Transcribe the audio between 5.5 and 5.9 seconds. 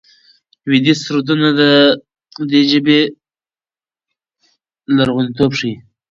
ښيي.